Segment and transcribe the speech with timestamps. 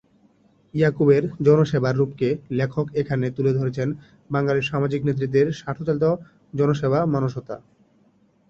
[0.73, 3.87] ইয়াকুবের জনসেবার রূপকে লেখক এখানে তুলে ধরেছেন
[4.29, 6.05] বাঙালির সামাজিক নেতৃত্বের স্বার্থচালিত
[6.53, 7.55] জনসেবা-মানসতা।